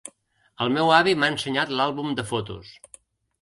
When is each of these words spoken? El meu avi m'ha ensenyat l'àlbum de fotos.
El 0.65 0.71
meu 0.77 0.89
avi 0.99 1.13
m'ha 1.23 1.29
ensenyat 1.33 1.75
l'àlbum 1.81 2.17
de 2.21 2.27
fotos. 2.33 2.73